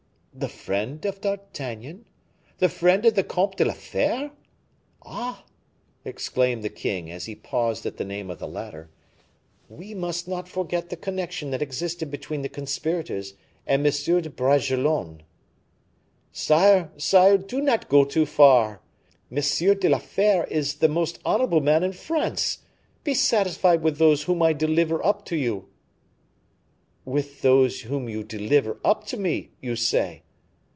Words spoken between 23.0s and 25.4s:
Be satisfied with those whom I deliver up to